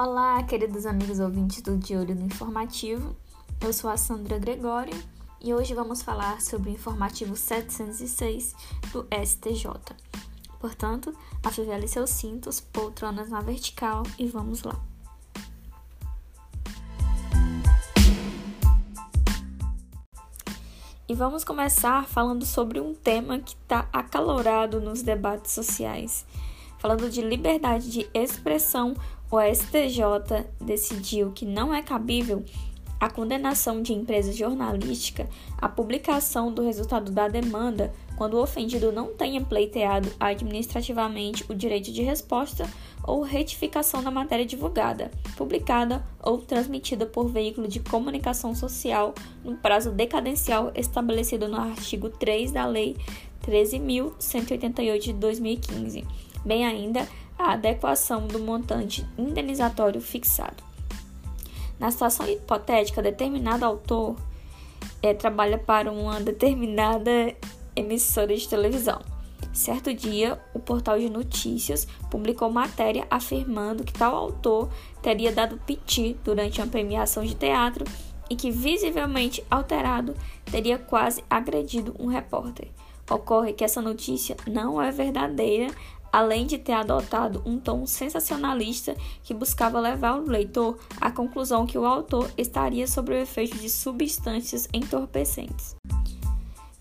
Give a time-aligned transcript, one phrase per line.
[0.00, 3.16] Olá, queridos amigos ouvintes do De Olho no Informativo.
[3.60, 4.94] Eu sou a Sandra Gregório
[5.40, 8.54] e hoje vamos falar sobre o informativo 706
[8.92, 9.66] do STJ.
[10.60, 11.12] Portanto,
[11.42, 14.80] afivele seus cintos, poltronas na vertical e vamos lá.
[21.08, 26.24] E vamos começar falando sobre um tema que está acalorado nos debates sociais.
[26.78, 28.94] Falando de liberdade de expressão,
[29.30, 32.44] o STJ decidiu que não é cabível
[33.00, 39.14] a condenação de empresa jornalística à publicação do resultado da demanda quando o ofendido não
[39.14, 42.68] tenha pleiteado administrativamente o direito de resposta
[43.04, 49.92] ou retificação da matéria divulgada, publicada ou transmitida por veículo de comunicação social no prazo
[49.92, 52.96] decadencial estabelecido no artigo 3 da Lei
[53.46, 56.04] 13.188 de 2015,
[56.44, 57.06] bem ainda
[57.38, 60.62] a adequação do montante indenizatório fixado.
[61.78, 64.16] Na situação hipotética, determinado autor
[65.00, 67.34] é, trabalha para uma determinada
[67.76, 69.00] emissora de televisão.
[69.52, 74.68] Certo dia, o portal de notícias publicou matéria afirmando que tal autor
[75.02, 77.84] teria dado piti durante uma premiação de teatro
[78.28, 80.14] e que, visivelmente alterado,
[80.50, 82.68] teria quase agredido um repórter.
[83.10, 85.74] Ocorre que essa notícia não é verdadeira,
[86.12, 91.78] além de ter adotado um tom sensacionalista que buscava levar o leitor à conclusão que
[91.78, 95.77] o autor estaria sob o efeito de substâncias entorpecentes.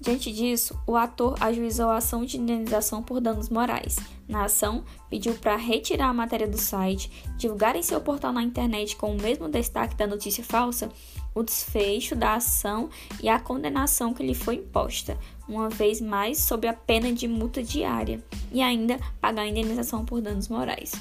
[0.08, 3.98] Diante disso, o ator ajuizou a ação de indenização por danos morais.
[4.26, 8.96] Na ação, pediu para retirar a matéria do site, divulgar em seu portal na internet
[8.96, 10.88] com o mesmo destaque da notícia falsa,
[11.36, 12.90] o desfecho da ação
[13.22, 17.62] e a condenação que lhe foi imposta, uma vez mais sob a pena de multa
[17.62, 20.94] diária, e ainda pagar a indenização por danos morais.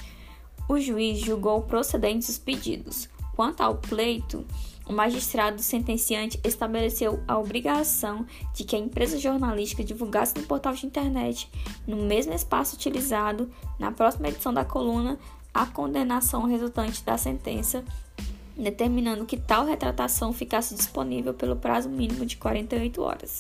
[0.69, 3.09] O juiz julgou procedentes os pedidos.
[3.37, 4.45] Quanto ao pleito,
[4.87, 8.25] o magistrado sentenciante estabeleceu a obrigação
[8.55, 11.51] de que a empresa jornalística divulgasse no portal de internet,
[11.87, 15.19] no mesmo espaço utilizado na próxima edição da coluna,
[15.53, 17.85] a condenação resultante da sentença,
[18.57, 23.39] determinando que tal retratação ficasse disponível pelo prazo mínimo de 48 horas.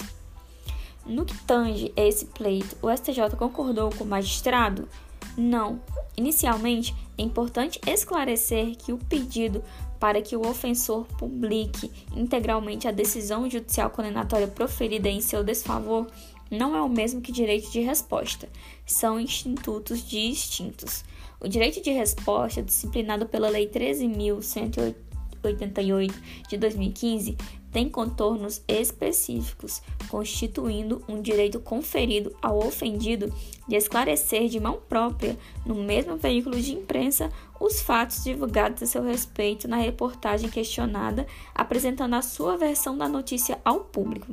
[1.06, 4.88] No que tange esse pleito, o STJ concordou com o magistrado?
[5.36, 5.80] Não.
[6.16, 9.62] Inicialmente, é importante esclarecer que o pedido
[9.98, 16.06] para que o ofensor publique integralmente a decisão judicial condenatória proferida em seu desfavor
[16.50, 18.48] não é o mesmo que direito de resposta.
[18.84, 21.04] São institutos distintos.
[21.40, 26.14] O direito de resposta, disciplinado pela Lei 13.188
[26.48, 27.36] de 2015,
[27.72, 33.32] tem contornos específicos, constituindo um direito conferido ao ofendido
[33.68, 39.02] de esclarecer de mão própria, no mesmo veículo de imprensa, os fatos divulgados a seu
[39.02, 44.32] respeito na reportagem questionada, apresentando a sua versão da notícia ao público.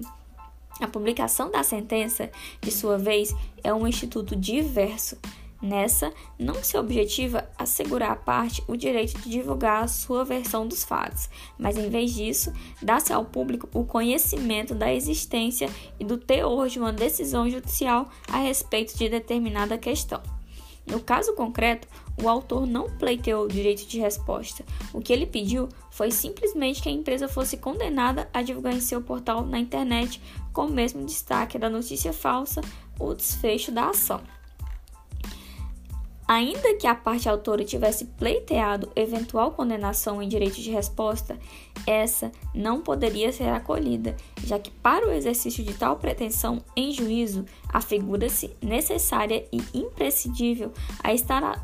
[0.79, 3.33] A publicação da sentença, de sua vez,
[3.63, 5.17] é um instituto diverso
[5.63, 10.83] Nessa, não se objetiva assegurar à parte o direito de divulgar a sua versão dos
[10.83, 12.51] fatos, mas em vez disso,
[12.81, 18.39] dá-se ao público o conhecimento da existência e do teor de uma decisão judicial a
[18.39, 20.21] respeito de determinada questão.
[20.85, 21.87] No caso concreto,
[22.21, 24.65] o autor não pleiteou o direito de resposta.
[24.91, 29.01] O que ele pediu foi simplesmente que a empresa fosse condenada a divulgar em seu
[29.01, 32.59] portal na internet, com o mesmo destaque da notícia falsa,
[32.99, 34.19] o desfecho da ação.
[36.27, 41.37] Ainda que a parte autora tivesse pleiteado eventual condenação em direito de resposta,
[41.85, 47.45] essa não poderia ser acolhida, já que para o exercício de tal pretensão em juízo,
[47.67, 50.71] afigura-se necessária e imprescindível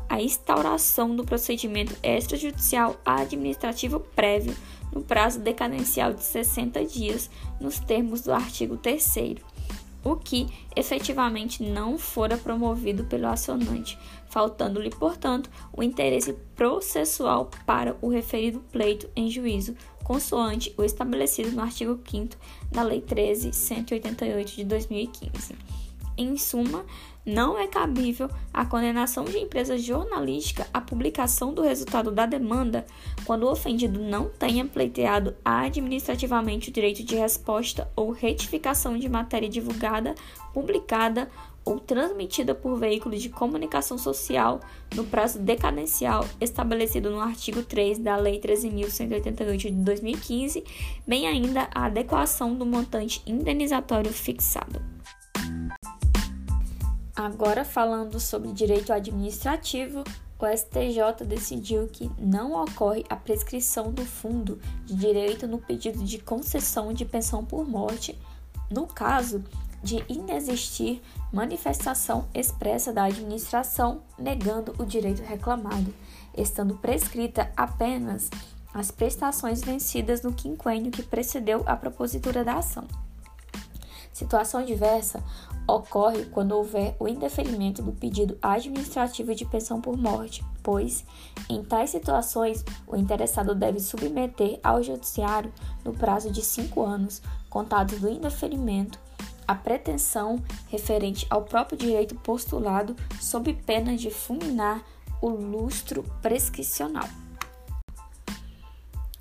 [0.08, 4.54] a instauração do procedimento extrajudicial administrativo prévio
[4.92, 9.02] no prazo decadencial de 60 dias, nos termos do artigo 3
[10.04, 13.98] o que efetivamente não fora promovido pelo acionante,
[14.28, 21.62] faltando-lhe, portanto, o interesse processual para o referido pleito em juízo, consoante o estabelecido no
[21.62, 22.36] artigo 5
[22.70, 25.54] da Lei 13.188 de 2015.
[26.16, 26.84] Em suma,
[27.24, 32.86] não é cabível a condenação de empresa jornalística à publicação do resultado da demanda
[33.24, 39.48] quando o ofendido não tenha pleiteado administrativamente o direito de resposta ou retificação de matéria
[39.48, 40.14] divulgada,
[40.52, 41.28] publicada
[41.64, 44.60] ou transmitida por veículo de comunicação social
[44.94, 50.64] no prazo decadencial estabelecido no artigo 3 da Lei 13.188 de 2015,
[51.06, 54.80] bem ainda a adequação do montante indenizatório fixado.
[57.20, 60.02] Agora, falando sobre direito administrativo,
[60.38, 66.16] o STJ decidiu que não ocorre a prescrição do fundo de direito no pedido de
[66.16, 68.18] concessão de pensão por morte,
[68.70, 69.44] no caso
[69.82, 75.94] de inexistir manifestação expressa da administração negando o direito reclamado,
[76.34, 78.30] estando prescrita apenas
[78.72, 82.88] as prestações vencidas no quinquênio que precedeu a propositura da ação.
[84.12, 85.22] Situação diversa
[85.66, 91.04] ocorre quando houver o indeferimento do pedido administrativo de pensão por morte, pois,
[91.48, 95.52] em tais situações, o interessado deve submeter ao judiciário,
[95.84, 98.98] no prazo de cinco anos, contados do indeferimento,
[99.46, 104.84] a pretensão referente ao próprio direito postulado, sob pena de fulminar
[105.20, 107.08] o lustro prescricional.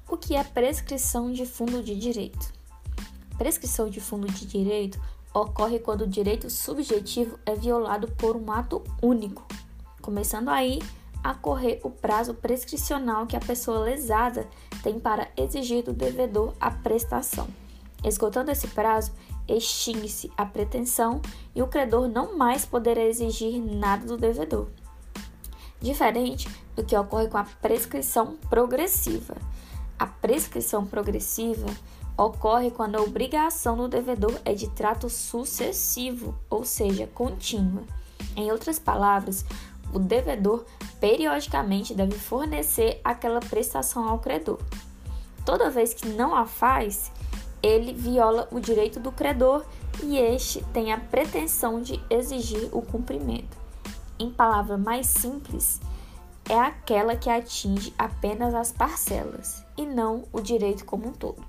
[0.08, 2.59] O que é prescrição de fundo de direito?
[3.40, 5.00] Prescrição de fundo de direito
[5.34, 9.46] ocorre quando o direito subjetivo é violado por um ato único,
[10.02, 10.80] começando aí
[11.24, 14.46] a correr o prazo prescricional que a pessoa lesada
[14.84, 17.48] tem para exigir do devedor a prestação.
[18.04, 19.14] Esgotando esse prazo,
[19.48, 21.22] extingue-se a pretensão
[21.56, 24.68] e o credor não mais poderá exigir nada do devedor.
[25.80, 29.38] Diferente do que ocorre com a prescrição progressiva.
[29.98, 31.68] A prescrição progressiva
[32.20, 37.84] ocorre quando a obrigação do devedor é de trato sucessivo, ou seja, contínua.
[38.36, 39.46] Em outras palavras,
[39.94, 40.66] o devedor
[41.00, 44.60] periodicamente deve fornecer aquela prestação ao credor.
[45.46, 47.10] Toda vez que não a faz,
[47.64, 49.66] ele viola o direito do credor
[50.04, 53.58] e este tem a pretensão de exigir o cumprimento.
[54.20, 55.80] Em palavra mais simples,
[56.50, 61.42] é aquela que atinge apenas as parcelas e não o direito como um todo.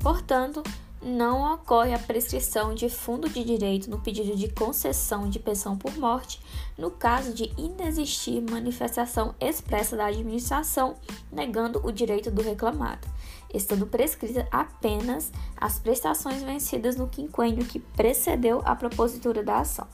[0.00, 0.62] Portanto,
[1.02, 5.96] não ocorre a prescrição de fundo de direito no pedido de concessão de pensão por
[5.96, 6.40] morte,
[6.76, 10.96] no caso de inexistir manifestação expressa da administração
[11.30, 13.06] negando o direito do reclamado,
[13.52, 19.86] estando prescrita apenas as prestações vencidas no quinquênio que precedeu a propositura da ação.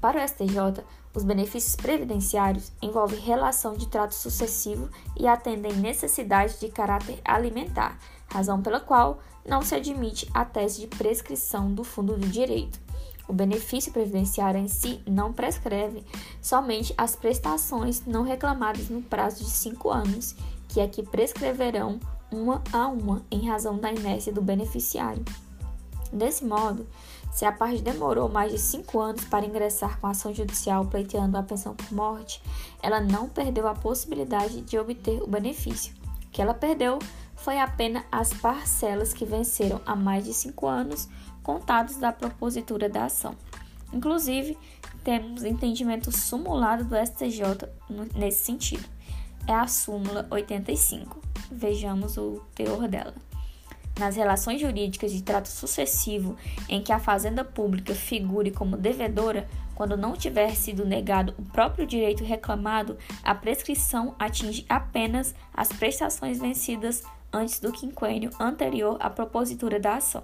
[0.00, 0.82] Para o STJ,
[1.14, 7.98] os benefícios previdenciários envolvem relação de trato sucessivo e atendem necessidades de caráter alimentar,
[8.32, 12.80] razão pela qual não se admite a tese de prescrição do fundo do direito.
[13.28, 16.04] O benefício previdenciário em si não prescreve
[16.40, 20.34] somente as prestações não reclamadas no prazo de cinco anos,
[20.68, 22.00] que é que prescreverão
[22.30, 25.24] uma a uma em razão da inércia do beneficiário.
[26.12, 26.86] Desse modo,
[27.32, 31.38] se a parte demorou mais de cinco anos para ingressar com a ação judicial pleiteando
[31.38, 32.42] a pensão por morte,
[32.82, 35.94] ela não perdeu a possibilidade de obter o benefício.
[36.26, 36.98] O que ela perdeu
[37.42, 41.08] foi apenas as parcelas que venceram há mais de cinco anos,
[41.42, 43.34] contados da propositura da ação.
[43.92, 44.56] Inclusive,
[45.02, 47.68] temos entendimento sumulado do STJ
[48.14, 48.88] nesse sentido.
[49.46, 51.20] É a súmula 85.
[51.50, 53.14] Vejamos o teor dela.
[53.98, 56.36] Nas relações jurídicas de trato sucessivo
[56.68, 61.86] em que a fazenda pública figure como devedora, quando não tiver sido negado o próprio
[61.86, 67.02] direito reclamado, a prescrição atinge apenas as prestações vencidas
[67.32, 70.22] antes do quinquênio anterior à propositura da ação.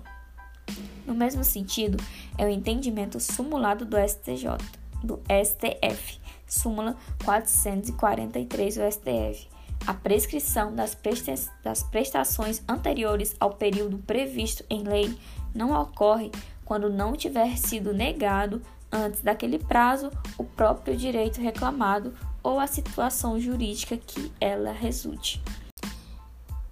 [1.06, 1.96] No mesmo sentido,
[2.36, 4.58] é o entendimento sumulado do STJ,
[5.02, 9.48] do STF, súmula 443 do STF.
[9.86, 15.16] A prescrição das, presta das prestações anteriores ao período previsto em lei
[15.54, 16.30] não ocorre
[16.64, 18.60] quando não tiver sido negado
[18.92, 25.40] antes daquele prazo o próprio direito reclamado ou a situação jurídica que ela resulte.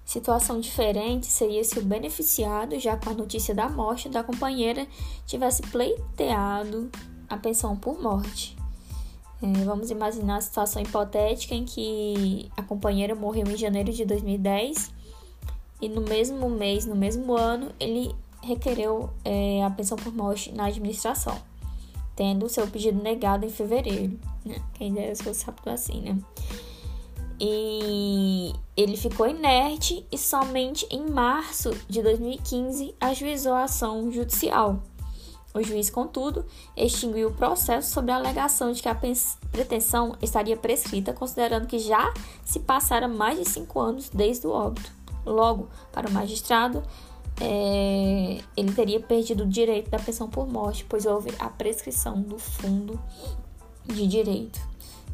[0.07, 4.87] Situação diferente seria se o beneficiado, já com a notícia da morte da companheira,
[5.27, 6.89] tivesse pleiteado
[7.29, 8.57] a pensão por morte.
[9.43, 14.93] É, vamos imaginar a situação hipotética em que a companheira morreu em janeiro de 2010
[15.83, 20.67] e no mesmo mês, no mesmo ano, ele requereu é, a pensão por morte na
[20.67, 21.37] administração,
[22.15, 24.17] tendo seu pedido negado em fevereiro.
[24.45, 24.63] Né?
[24.75, 26.17] Quem dera se fosse rápido assim, né?
[27.39, 34.83] E ele ficou inerte e somente em março de 2015 ajuizou a ação judicial.
[35.57, 36.45] O juiz, contudo,
[36.77, 38.99] extinguiu o processo sobre a alegação de que a
[39.51, 42.13] pretensão estaria prescrita, considerando que já
[42.45, 44.93] se passara mais de cinco anos desde o óbito.
[45.25, 46.83] Logo, para o magistrado,
[47.41, 52.39] é, ele teria perdido o direito da pensão por morte, pois houve a prescrição do
[52.39, 53.01] fundo
[53.87, 54.61] de direito.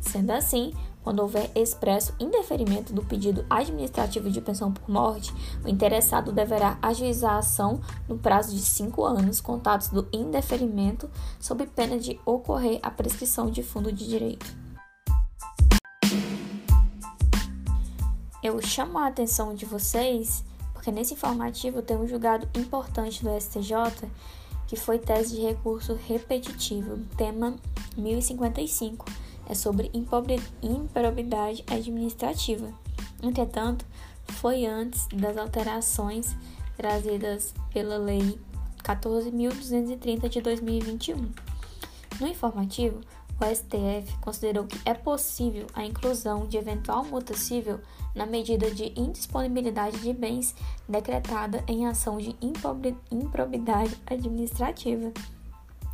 [0.01, 6.33] Sendo assim, quando houver expresso indeferimento do pedido administrativo de pensão por morte, o interessado
[6.33, 12.21] deverá ajuizar a ação no prazo de cinco anos contados do indeferimento, sob pena de
[12.25, 14.47] ocorrer a prescrição de fundo de direito.
[18.43, 24.11] Eu chamo a atenção de vocês porque nesse informativo tem um julgado importante do STJ
[24.67, 27.55] que foi tese de recurso repetitivo, tema
[27.97, 29.05] 1055
[29.47, 29.91] é sobre
[30.63, 32.73] improbidade administrativa.
[33.23, 33.85] Entretanto,
[34.27, 36.35] foi antes das alterações
[36.77, 38.39] trazidas pela Lei
[38.83, 41.31] 14.230 de 2021.
[42.21, 43.01] No informativo,
[43.41, 47.81] o STF considerou que é possível a inclusão de eventual multa civil
[48.15, 50.55] na medida de indisponibilidade de bens
[50.89, 52.37] decretada em ação de
[53.11, 55.13] improbidade administrativa,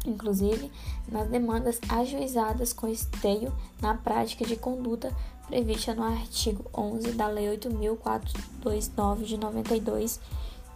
[0.07, 0.71] inclusive
[1.09, 5.15] nas demandas ajuizadas com esteio na prática de conduta
[5.47, 10.21] prevista no artigo 11 da Lei 8.429 de 92,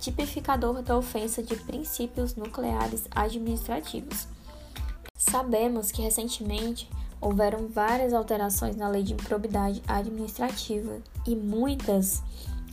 [0.00, 4.26] tipificador da ofensa de princípios nucleares administrativos.
[5.14, 12.20] Sabemos que recentemente houveram várias alterações na lei de improbidade administrativa e muitas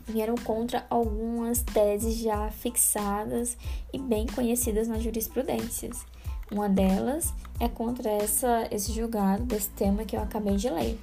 [0.07, 3.55] vieram contra algumas teses já fixadas
[3.93, 6.03] e bem conhecidas nas jurisprudências.
[6.51, 10.99] Uma delas é contra essa, esse julgado desse tema que eu acabei de ler.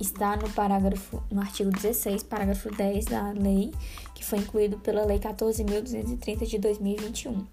[0.00, 3.72] Está no parágrafo, no artigo 16, parágrafo 10 da lei,
[4.14, 7.46] que foi incluído pela Lei 14.230 de 2021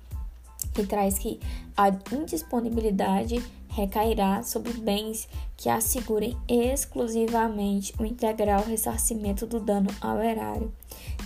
[0.73, 1.39] que traz que
[1.75, 10.71] a indisponibilidade recairá sobre bens que assegurem exclusivamente o integral ressarcimento do dano ao erário,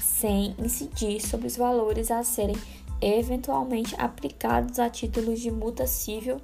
[0.01, 2.55] sem incidir sobre os valores a serem
[3.01, 6.41] eventualmente aplicados a títulos de multa civil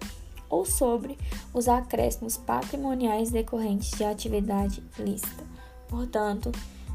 [0.49, 1.17] ou sobre
[1.53, 5.43] os acréscimos patrimoniais decorrentes de atividade lícita.
[5.87, 6.51] Portanto,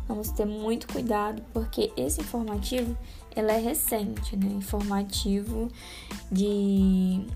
[0.07, 2.97] vamos ter muito cuidado porque esse informativo
[3.35, 4.47] ela é recente, né?
[4.47, 5.71] Informativo
[6.31, 7.27] de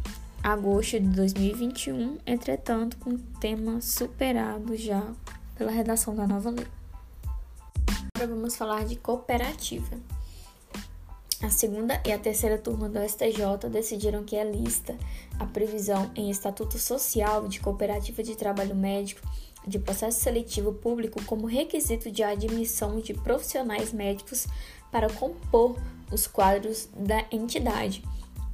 [0.43, 5.03] agosto de 2021, entretanto, com tema superado já
[5.57, 6.67] pela redação da nova lei.
[8.15, 9.99] Agora vamos falar de cooperativa.
[11.43, 14.95] A segunda e a terceira turma do STJ decidiram que é lista
[15.39, 19.27] a previsão em estatuto social de cooperativa de trabalho médico
[19.67, 24.47] de processo seletivo público como requisito de admissão de profissionais médicos
[24.93, 25.79] para compor
[26.13, 28.05] os quadros da entidade,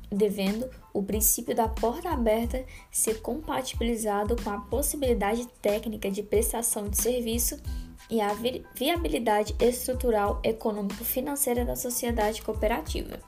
[0.09, 7.01] devendo o princípio da porta aberta ser compatibilizado com a possibilidade técnica de prestação de
[7.01, 7.61] serviço
[8.11, 8.31] e a
[8.75, 13.19] viabilidade estrutural econômico-financeira da sociedade cooperativa.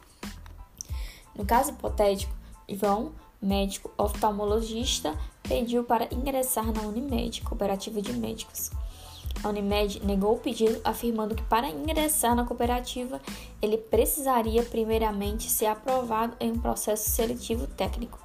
[1.34, 2.34] No caso hipotético,
[2.68, 8.70] João, médico oftalmologista, pediu para ingressar na Unimed, Cooperativa de Médicos.
[9.42, 13.20] A Unimed negou o pedido, afirmando que para ingressar na cooperativa
[13.62, 18.18] ele precisaria primeiramente ser aprovado em um processo seletivo técnico.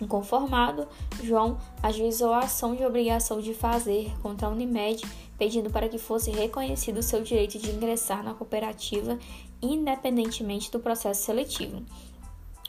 [0.00, 0.86] Inconformado,
[1.22, 5.02] João ajuizou a ação de obrigação de fazer contra a Unimed,
[5.40, 9.18] pedindo para que fosse reconhecido o seu direito de ingressar na cooperativa,
[9.62, 11.82] independentemente do processo seletivo.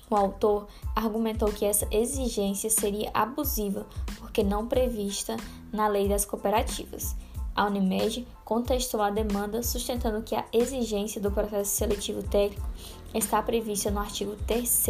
[0.10, 3.86] O autor argumentou que essa exigência seria abusiva
[4.20, 5.36] porque não prevista
[5.70, 7.14] na lei das cooperativas.
[7.54, 12.66] A Unimed contestou a demanda, sustentando que a exigência do processo seletivo técnico
[13.14, 14.88] está prevista no artigo 3,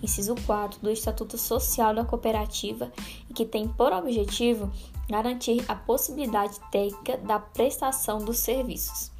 [0.00, 2.92] inciso 4 do Estatuto Social da Cooperativa
[3.28, 4.70] e que tem por objetivo
[5.08, 9.10] garantir a possibilidade técnica da prestação dos serviços.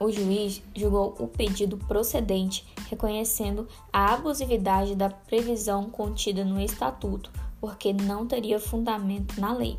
[0.00, 7.30] O juiz julgou o pedido procedente, reconhecendo a abusividade da previsão contida no Estatuto,
[7.60, 9.78] porque não teria fundamento na lei.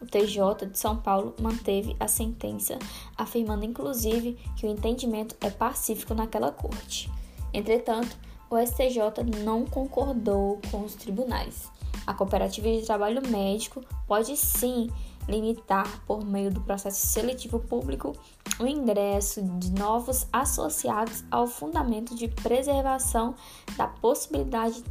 [0.00, 2.76] O TJ de São Paulo manteve a sentença,
[3.16, 7.08] afirmando inclusive que o entendimento é pacífico naquela corte.
[7.54, 8.18] Entretanto,
[8.50, 11.71] o STJ não concordou com os tribunais.
[12.06, 14.90] A cooperativa de trabalho médico pode sim
[15.28, 18.12] limitar, por meio do processo seletivo público,
[18.58, 23.34] o ingresso de novos associados ao fundamento de preservação
[23.76, 24.82] da possibilidade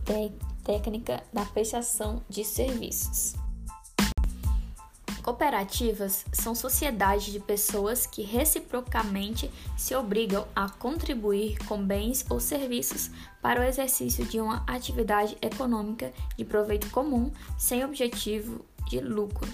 [0.64, 3.41] técnica da prestação de serviços.
[5.24, 13.12] Cooperativas são sociedades de pessoas que reciprocamente se obrigam a contribuir com bens ou serviços
[13.40, 19.48] para o exercício de uma atividade econômica de proveito comum sem objetivo de lucro.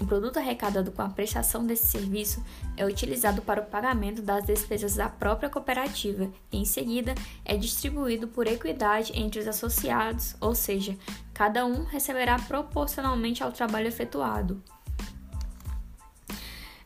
[0.00, 2.42] O produto arrecadado com a prestação desse serviço
[2.76, 7.14] é utilizado para o pagamento das despesas da própria cooperativa e, em seguida,
[7.44, 10.96] é distribuído por equidade entre os associados, ou seja,
[11.32, 14.60] cada um receberá proporcionalmente ao trabalho efetuado.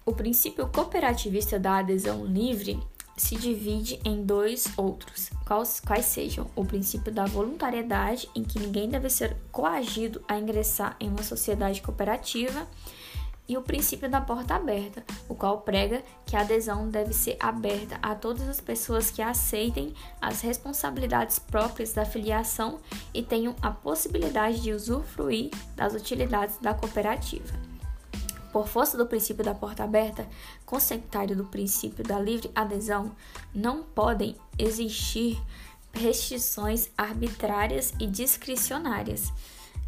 [0.08, 2.78] O princípio cooperativista da adesão livre
[3.16, 8.88] se divide em dois outros, quais, quais, sejam o princípio da voluntariedade, em que ninguém
[8.88, 12.68] deve ser coagido a ingressar em uma sociedade cooperativa,
[13.48, 17.98] e o princípio da porta aberta, o qual prega que a adesão deve ser aberta
[18.00, 22.78] a todas as pessoas que aceitem as responsabilidades próprias da filiação
[23.12, 27.65] e tenham a possibilidade de usufruir das utilidades da cooperativa.
[28.56, 30.26] Por força do princípio da porta aberta,
[30.64, 33.14] conceptário do princípio da livre adesão,
[33.54, 35.38] não podem existir
[35.92, 39.30] restrições arbitrárias e discricionárias.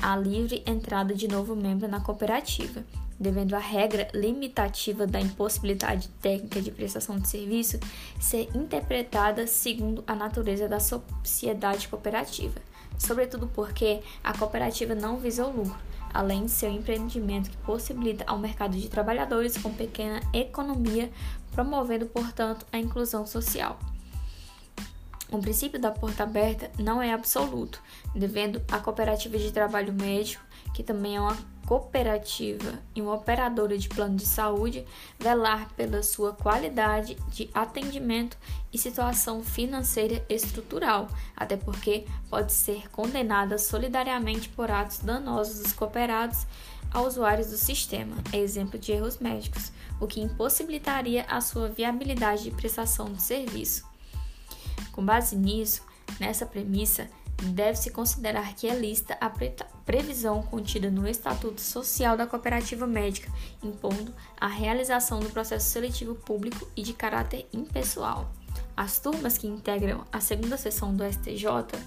[0.02, 2.84] À livre entrada de novo membro na cooperativa,
[3.18, 7.80] devendo a regra limitativa da impossibilidade técnica de prestação de serviço
[8.20, 12.60] ser interpretada segundo a natureza da sociedade cooperativa,
[12.98, 18.24] sobretudo porque a cooperativa não visa o lucro, além de ser um empreendimento que possibilita
[18.26, 21.10] ao mercado de trabalhadores com pequena economia,
[21.52, 23.78] promovendo, portanto, a inclusão social.
[25.30, 27.82] O princípio da porta aberta não é absoluto,
[28.14, 31.36] devendo a cooperativa de trabalho médico, que também é uma
[31.68, 34.86] cooperativa e uma operadora de plano de saúde,
[35.18, 38.38] velar pela sua qualidade de atendimento
[38.72, 46.46] e situação financeira estrutural, até porque pode ser condenada solidariamente por atos danosos dos cooperados
[46.90, 49.70] a usuários do sistema, exemplo de erros médicos,
[50.00, 53.84] o que impossibilitaria a sua viabilidade de prestação de serviço.
[54.90, 55.82] Com base nisso,
[56.18, 57.10] nessa premissa,
[57.42, 59.30] deve-se considerar que é lista a
[59.84, 66.68] previsão contida no Estatuto Social da Cooperativa Médica, impondo a realização do processo seletivo público
[66.76, 68.32] e de caráter impessoal.
[68.76, 71.78] As turmas que integram a segunda sessão do STJ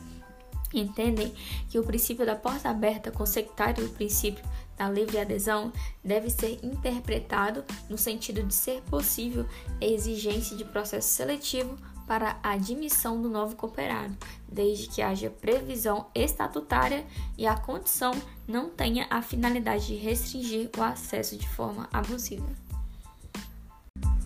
[0.73, 1.33] entendem
[1.69, 4.43] que o princípio da porta aberta, consectário do princípio
[4.77, 5.71] da livre adesão,
[6.03, 9.45] deve ser interpretado no sentido de ser possível
[9.81, 11.77] a exigência de processo seletivo
[12.11, 17.05] para a admissão do novo cooperado, desde que haja previsão estatutária
[17.37, 18.11] e a condição
[18.45, 22.49] não tenha a finalidade de restringir o acesso de forma abusiva.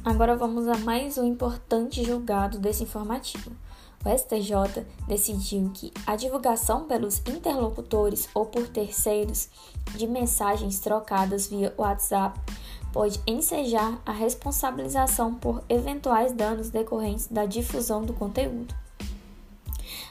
[0.04, 3.52] Agora vamos a mais um importante julgado desse informativo.
[4.04, 9.48] O STJ decidiu que a divulgação pelos interlocutores ou por terceiros
[9.96, 12.40] de mensagens trocadas via WhatsApp
[12.96, 18.74] pode ensejar a responsabilização por eventuais danos decorrentes da difusão do conteúdo.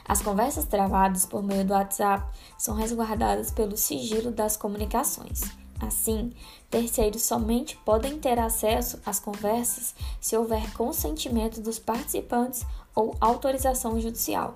[0.07, 2.23] As conversas travadas por meio do WhatsApp
[2.59, 5.41] são resguardadas pelo sigilo das comunicações.
[5.79, 6.31] Assim,
[6.69, 14.53] terceiros somente podem ter acesso às conversas se houver consentimento dos participantes ou autorização judicial.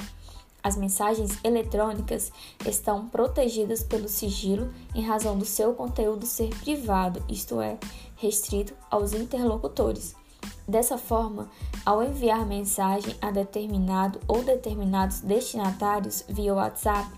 [0.61, 2.31] As mensagens eletrônicas
[2.65, 7.77] estão protegidas pelo sigilo em razão do seu conteúdo ser privado, isto é,
[8.19, 10.15] restrito aos interlocutores.
[10.67, 11.49] Dessa forma,
[11.85, 17.09] ao enviar mensagem a determinado ou determinados destinatários via WhatsApp,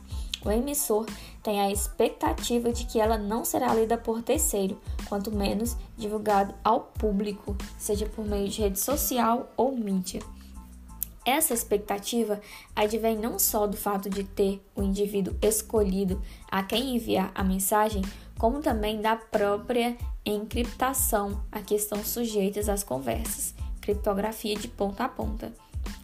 [0.46, 1.06] o emissor
[1.44, 6.82] tem a expectativa de que ela não será lida por terceiro, quanto menos divulgado ao
[6.82, 10.22] público, seja por meio de rede social ou mídia.
[11.24, 12.42] Essa expectativa
[12.76, 18.02] advém não só do fato de ter o indivíduo escolhido a quem enviar a mensagem,
[18.42, 25.08] como também da própria encriptação a que estão sujeitas as conversas, criptografia de ponta a
[25.08, 25.54] ponta.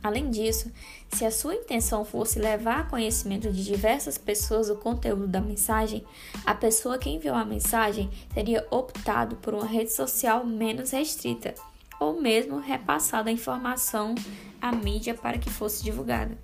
[0.04, 0.71] Além disso,
[1.12, 6.06] se a sua intenção fosse levar a conhecimento de diversas pessoas o conteúdo da mensagem,
[6.45, 11.56] a pessoa que enviou a mensagem teria optado por uma rede social menos restrita
[12.00, 14.13] ou mesmo repassado a informação
[14.62, 16.38] à mídia para que fosse divulgada.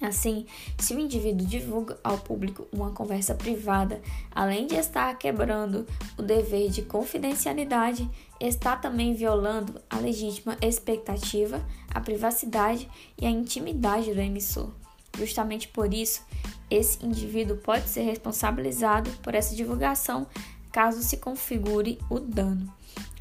[0.00, 0.46] Assim,
[0.78, 5.84] se o indivíduo divulga ao público uma conversa privada, além de estar quebrando
[6.16, 8.08] o dever de confidencialidade,
[8.40, 11.60] está também violando a legítima expectativa,
[11.92, 12.88] a privacidade
[13.20, 14.70] e a intimidade do emissor.
[15.16, 16.22] Justamente por isso,
[16.70, 20.28] esse indivíduo pode ser responsabilizado por essa divulgação
[20.70, 22.72] caso se configure o dano.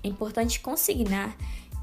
[0.04, 1.36] É importante consignar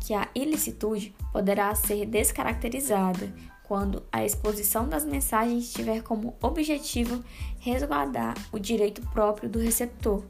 [0.07, 3.33] que a ilicitude poderá ser descaracterizada
[3.75, 7.25] quando a exposição das mensagens tiver como objetivo
[7.59, 10.23] resguardar o direito próprio do receptor.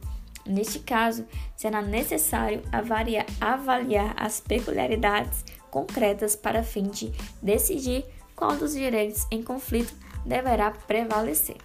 [0.47, 8.73] Neste caso, será necessário avaliar, avaliar as peculiaridades concretas para fim de decidir qual dos
[8.73, 11.59] direitos em conflito deverá prevalecer.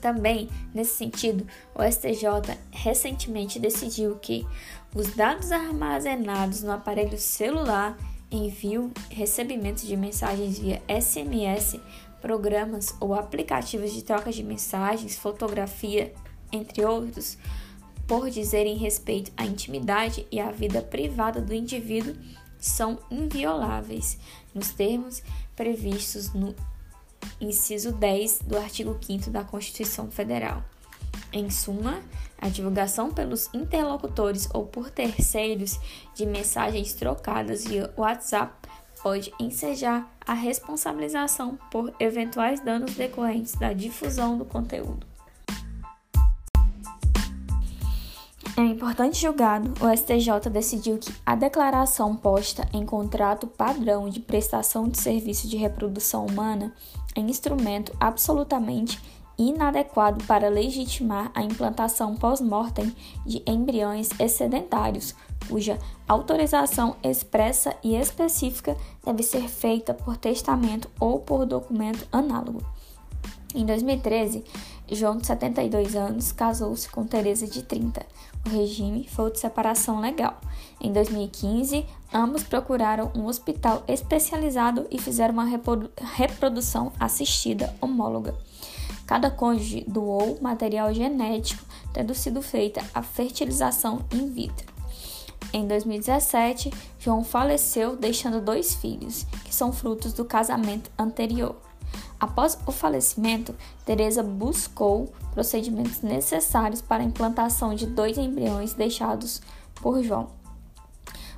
[0.00, 1.44] Também, nesse sentido,
[1.74, 4.46] o STJ recentemente decidiu que
[4.94, 7.98] os dados armazenados no aparelho celular,
[8.30, 11.80] envio recebimento de mensagens via SMS,
[12.20, 16.12] programas ou aplicativos de troca de mensagens, fotografia,
[16.52, 17.38] entre outros,
[18.06, 22.14] por dizerem respeito à intimidade e à vida privada do indivíduo,
[22.58, 24.18] são invioláveis,
[24.54, 25.22] nos termos
[25.54, 26.54] previstos no
[27.40, 30.64] inciso 10 do artigo 5 da Constituição Federal.
[31.32, 32.00] Em suma,
[32.38, 35.78] a divulgação pelos interlocutores ou por terceiros
[36.14, 38.54] de mensagens trocadas via WhatsApp
[39.02, 45.06] pode ensejar a responsabilização por eventuais danos decorrentes da difusão do conteúdo.
[48.58, 54.18] Em um importante julgado, o STJ decidiu que a declaração posta em contrato padrão de
[54.18, 56.72] prestação de serviço de reprodução humana
[57.14, 58.98] é instrumento absolutamente
[59.38, 62.94] inadequado para legitimar a implantação pós-mortem
[63.24, 65.14] de embriões excedentários,
[65.48, 72.62] cuja autorização expressa e específica deve ser feita por testamento ou por documento análogo.
[73.54, 74.44] Em 2013,
[74.90, 78.04] João, de 72 anos, casou-se com Teresa, de 30.
[78.44, 80.38] O regime foi de separação legal.
[80.80, 85.48] Em 2015, ambos procuraram um hospital especializado e fizeram uma
[86.14, 88.34] reprodução assistida homóloga.
[89.06, 94.74] Cada cônjuge doou material genético, tendo sido feita a fertilização in vitro.
[95.52, 101.56] Em 2017, João faleceu, deixando dois filhos, que são frutos do casamento anterior.
[102.18, 109.40] Após o falecimento, Teresa buscou procedimentos necessários para a implantação de dois embriões deixados
[109.76, 110.35] por João.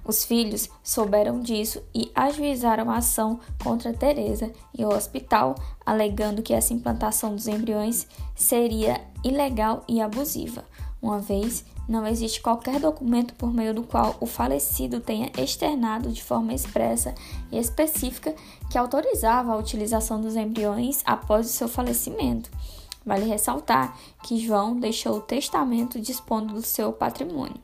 [0.08, 6.54] Os filhos souberam disso e ajuizaram a ação contra Teresa e o hospital, alegando que
[6.54, 10.64] essa implantação dos embriões seria ilegal e abusiva,
[11.02, 16.22] uma vez não existe qualquer documento por meio do qual o falecido tenha externado de
[16.24, 17.14] forma expressa
[17.52, 18.34] e específica
[18.70, 22.50] que autorizava a utilização dos embriões após o seu falecimento.
[23.04, 27.60] Vale ressaltar que João deixou o testamento dispondo do seu patrimônio,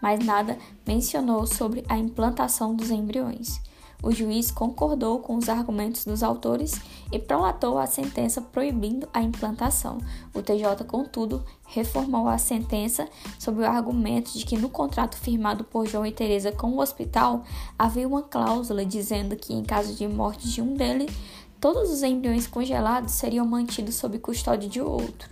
[0.00, 3.60] mas nada mencionou sobre a implantação dos embriões.
[4.02, 6.80] O juiz concordou com os argumentos dos autores
[7.12, 9.98] e prolatou a sentença proibindo a implantação.
[10.32, 13.06] O TJ, contudo, reformou a sentença
[13.38, 17.44] sob o argumento de que no contrato firmado por João e Teresa com o hospital
[17.78, 21.14] havia uma cláusula dizendo que em caso de morte de um deles,
[21.60, 25.28] todos os embriões congelados seriam mantidos sob custódia de outro,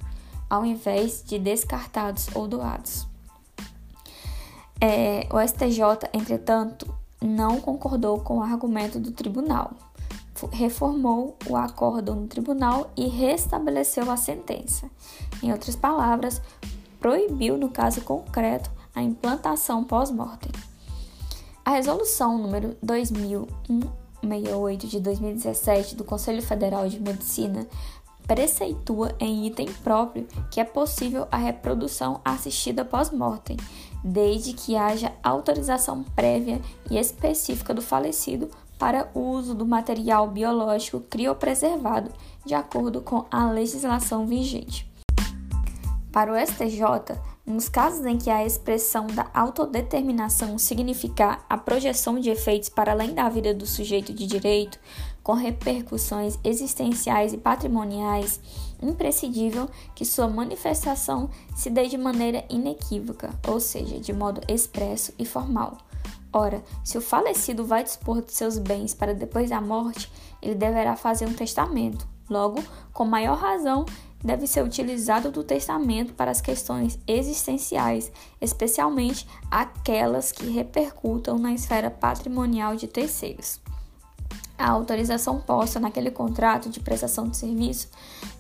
[0.49, 3.08] ao invés de descartados ou doados.
[4.81, 9.73] É, o STJ, entretanto, não concordou com o argumento do tribunal,
[10.53, 14.89] reformou o acordo no tribunal e restabeleceu a sentença.
[15.43, 16.41] Em outras palavras,
[17.01, 20.53] proibiu, no caso concreto, a implantação pós-mortem.
[21.65, 27.67] A resolução número 200168 de 2017 do Conselho Federal de Medicina
[28.27, 33.57] preceitua em item próprio que é possível a reprodução assistida pós-mortem,
[34.03, 41.01] desde que haja autorização prévia e específica do falecido para o uso do material biológico
[41.01, 42.11] criopreservado,
[42.45, 44.89] de acordo com a legislação vigente.
[46.13, 52.31] Para o STJ, nos casos em que a expressão da autodeterminação significar a projeção de
[52.31, 54.79] efeitos para além da vida do sujeito de direito,
[55.23, 58.41] com repercussões existenciais e patrimoniais,
[58.83, 65.25] imprescindível que sua manifestação se dê de maneira inequívoca, ou seja, de modo expresso e
[65.25, 65.79] formal.
[66.33, 70.11] Ora, se o falecido vai dispor de seus bens para depois da morte,
[70.43, 72.07] ele deverá fazer um testamento.
[72.29, 72.63] Logo,
[72.93, 73.87] com maior razão,
[74.23, 81.91] deve ser utilizado do testamento para as questões existenciais, especialmente aquelas que repercutam na esfera
[81.91, 83.61] patrimonial de terceiros
[84.59, 87.89] a autorização posta naquele contrato de prestação de serviço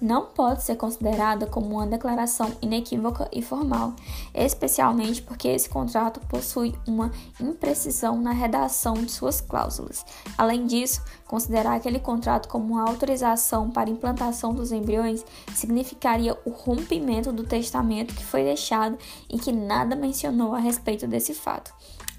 [0.00, 3.94] não pode ser considerada como uma declaração inequívoca e formal,
[4.35, 10.04] especialmente porque esse contrato possui uma imprecisão na redação de suas cláusulas.
[10.37, 17.33] Além disso, considerar aquele contrato como uma autorização para implantação dos embriões significaria o rompimento
[17.33, 21.72] do testamento que foi deixado e que nada mencionou a respeito desse fato.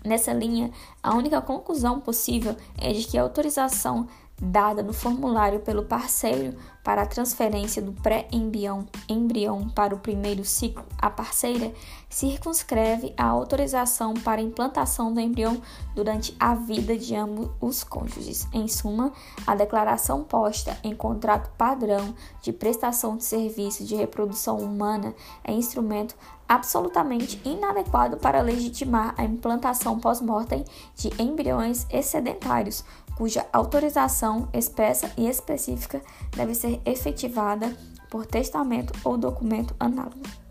[0.03, 0.71] Nessa linha,
[1.03, 4.07] a única conclusão possível é de que a autorização
[4.41, 6.57] dada no formulário pelo parceiro
[6.89, 11.71] para a transferência do pré-embrião embrião para o primeiro ciclo à parceira
[12.09, 15.61] circunscreve a autorização para a implantação do embrião
[15.93, 18.47] durante a vida de ambos os cônjuges.
[18.51, 19.13] Em suma,
[19.45, 26.15] a declaração posta em contrato padrão de prestação de serviço de reprodução humana é instrumento
[26.47, 32.83] absolutamente inadequado para legitimar a implantação pós-mortem de embriões excedentários,
[33.19, 36.01] cuja autorização expressa e específica
[36.37, 37.75] deve ser efetivada
[38.09, 40.48] por testamento ou documento análogo.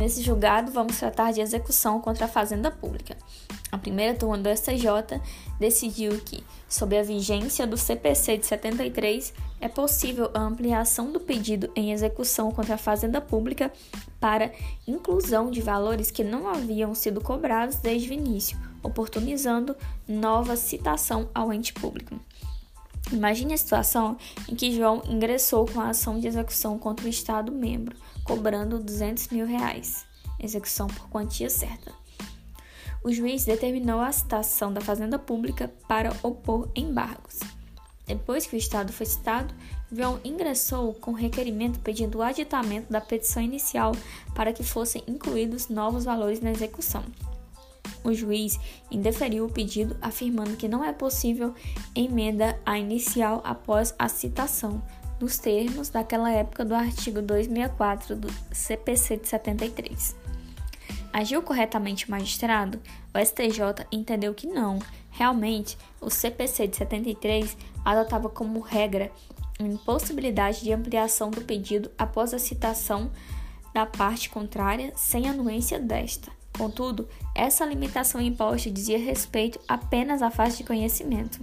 [0.00, 3.18] Nesse julgado, vamos tratar de execução contra a fazenda pública.
[3.70, 5.20] A primeira turma do STJ
[5.58, 11.70] decidiu que, sob a vigência do CPC de 73, é possível a ampliação do pedido
[11.76, 13.70] em execução contra a fazenda pública
[14.18, 14.50] para
[14.88, 19.76] inclusão de valores que não haviam sido cobrados desde o início, oportunizando
[20.08, 22.18] nova citação ao ente público.
[23.12, 24.16] Imagine a situação
[24.48, 27.96] em que João ingressou com a ação de execução contra o Estado membro,
[28.30, 30.06] cobrando 200 mil reais,
[30.38, 31.92] execução por quantia certa.
[33.02, 37.40] O juiz determinou a citação da Fazenda Pública para opor embargos.
[38.06, 39.52] Depois que o Estado foi citado,
[39.90, 43.96] João ingressou com requerimento pedindo o aditamento da petição inicial
[44.32, 47.04] para que fossem incluídos novos valores na execução.
[48.04, 48.60] O juiz
[48.92, 51.52] indeferiu o pedido, afirmando que não é possível
[51.96, 54.80] emenda à inicial após a citação,
[55.20, 60.16] nos termos daquela época do artigo 264 do CPC de 73.
[61.12, 62.80] Agiu corretamente o magistrado?
[63.12, 64.78] O STJ entendeu que não.
[65.10, 69.10] Realmente, o CPC de 73 adotava como regra
[69.58, 73.10] a impossibilidade de ampliação do pedido após a citação
[73.74, 76.30] da parte contrária sem anuência desta.
[76.56, 81.40] Contudo, essa limitação imposta dizia respeito apenas à fase de conhecimento.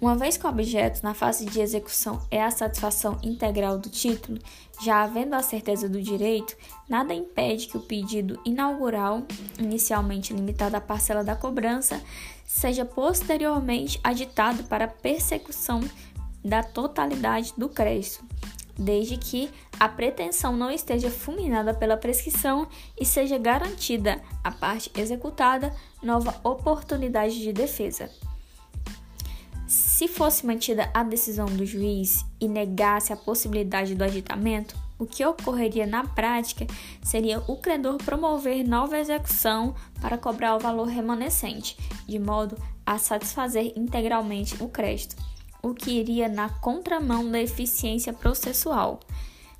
[0.00, 4.38] Uma vez que o objeto na fase de execução é a satisfação integral do título,
[4.80, 6.56] já havendo a certeza do direito,
[6.88, 9.22] nada impede que o pedido inaugural,
[9.58, 12.00] inicialmente limitado à parcela da cobrança,
[12.46, 15.82] seja posteriormente aditado para persecução
[16.42, 18.24] da totalidade do crédito,
[18.78, 22.66] desde que a pretensão não esteja fulminada pela prescrição
[22.98, 28.10] e seja garantida à parte executada nova oportunidade de defesa.
[29.70, 35.24] Se fosse mantida a decisão do juiz e negasse a possibilidade do aditamento, o que
[35.24, 36.66] ocorreria na prática
[37.00, 43.72] seria o credor promover nova execução para cobrar o valor remanescente, de modo a satisfazer
[43.76, 45.14] integralmente o crédito,
[45.62, 48.98] o que iria na contramão da eficiência processual.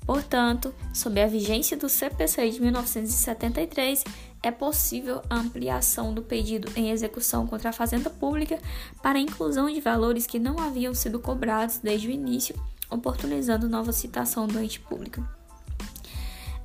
[0.05, 4.03] Portanto, sob a vigência do CPC de 1973,
[4.43, 8.59] é possível a ampliação do pedido em execução contra a Fazenda Pública
[9.01, 12.55] para inclusão de valores que não haviam sido cobrados desde o início,
[12.89, 15.23] oportunizando nova citação do ente público.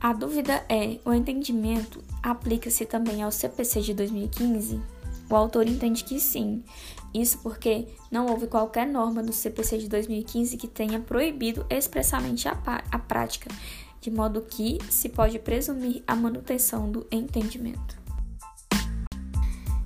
[0.01, 4.81] A dúvida é: o entendimento aplica-se também ao CPC de 2015?
[5.29, 6.63] O autor entende que sim.
[7.13, 12.57] Isso porque não houve qualquer norma no CPC de 2015 que tenha proibido expressamente a,
[12.91, 13.51] a prática
[14.07, 18.01] de modo que se pode presumir a manutenção do entendimento.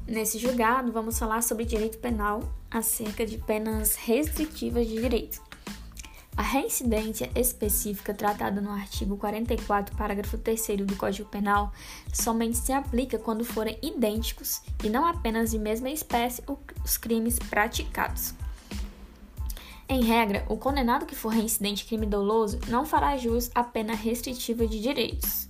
[0.06, 5.40] Nesse julgado, vamos falar sobre direito penal acerca de penas restritivas de direito.
[6.36, 11.72] A reincidência específica tratada no artigo 44, parágrafo 3 do Código Penal,
[12.12, 16.42] somente se aplica quando forem idênticos e não apenas de mesma espécie
[16.84, 18.34] os crimes praticados.
[19.92, 24.64] Em regra, o condenado que for reincidente crime doloso não fará jus à pena restritiva
[24.64, 25.48] de direitos.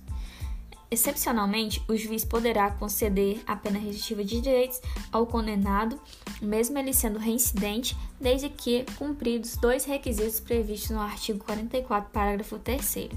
[0.89, 6.01] Excepcionalmente, o juiz poderá conceder a pena restritiva de direitos ao condenado,
[6.41, 13.09] mesmo ele sendo reincidente, desde que cumpridos dois requisitos previstos no artigo 44, parágrafo 3,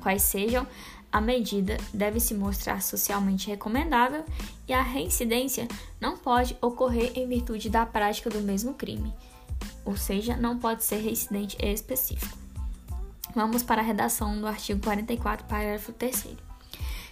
[0.00, 0.66] quais sejam
[1.12, 4.24] a medida deve se mostrar socialmente recomendável
[4.66, 5.68] e a reincidência
[6.00, 9.12] não pode ocorrer em virtude da prática do mesmo crime
[9.90, 12.38] ou seja, não pode ser reincidente específico.
[13.34, 16.36] Vamos para a redação do artigo 44, parágrafo 3.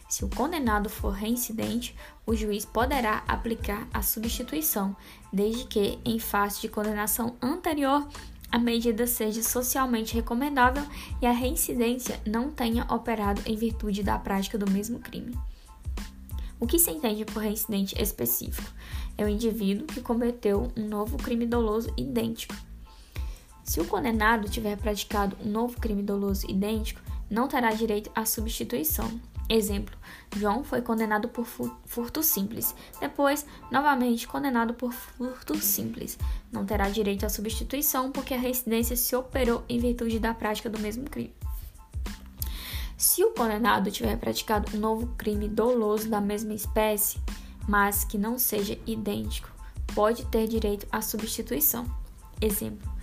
[0.08, 4.96] Se o condenado for reincidente, o juiz poderá aplicar a substituição,
[5.32, 8.06] desde que, em face de condenação anterior,
[8.50, 10.84] a medida seja socialmente recomendável
[11.20, 15.36] e a reincidência não tenha operado em virtude da prática do mesmo crime.
[16.60, 18.70] O que se entende por reincidente específico?
[19.16, 22.54] É o indivíduo que cometeu um novo crime doloso idêntico.
[23.68, 29.20] Se o condenado tiver praticado um novo crime doloso idêntico, não terá direito à substituição.
[29.46, 29.94] Exemplo:
[30.34, 31.44] João foi condenado por
[31.84, 36.18] furto simples, depois, novamente, condenado por furto simples.
[36.50, 40.78] Não terá direito à substituição porque a reincidência se operou em virtude da prática do
[40.78, 41.34] mesmo crime.
[42.96, 47.20] Se o condenado tiver praticado um novo crime doloso da mesma espécie,
[47.68, 49.50] mas que não seja idêntico,
[49.94, 51.84] pode ter direito à substituição.
[52.40, 52.97] Exemplo: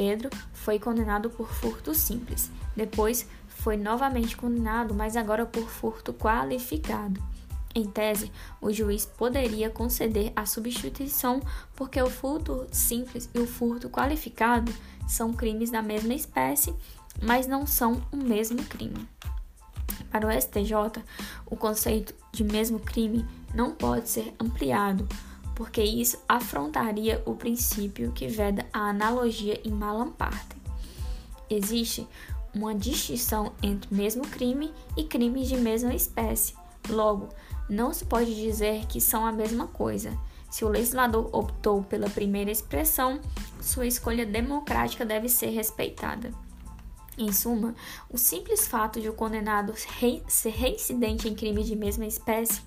[0.00, 7.22] Pedro foi condenado por furto simples, depois foi novamente condenado, mas agora por furto qualificado.
[7.74, 8.32] Em tese,
[8.62, 11.42] o juiz poderia conceder a substituição
[11.76, 14.72] porque o furto simples e o furto qualificado
[15.06, 16.74] são crimes da mesma espécie,
[17.20, 19.06] mas não são o mesmo crime.
[20.10, 21.04] Para o STJ,
[21.44, 25.06] o conceito de mesmo crime não pode ser ampliado,
[25.60, 30.58] porque isso afrontaria o princípio que veda a analogia em malam partem.
[31.50, 32.08] Existe
[32.54, 36.54] uma distinção entre mesmo crime e crimes de mesma espécie.
[36.88, 37.28] Logo,
[37.68, 40.16] não se pode dizer que são a mesma coisa.
[40.50, 43.20] Se o legislador optou pela primeira expressão,
[43.60, 46.32] sua escolha democrática deve ser respeitada.
[47.18, 47.74] Em suma,
[48.08, 52.62] o simples fato de o condenado ser reincidente em crime de mesma espécie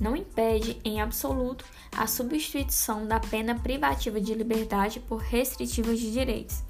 [0.00, 1.64] não impede, em absoluto,
[1.96, 6.62] a substituição da pena privativa de liberdade por restritiva de direitos.